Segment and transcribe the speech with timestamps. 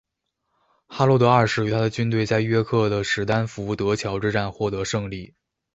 [0.87, 5.35] 哈洛德二世与他的军队在约克的史丹福德桥之战获得胜利。